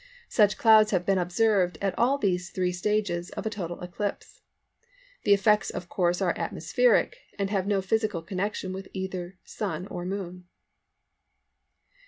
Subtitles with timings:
[0.29, 4.41] Such clouds have been observed at all these three stages of a total eclipse.
[5.25, 10.03] The effects of course are atmospheric, and have no physical connection with either Sun or
[10.05, 10.45] Moon.